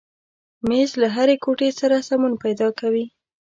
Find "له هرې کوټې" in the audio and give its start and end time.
1.01-1.69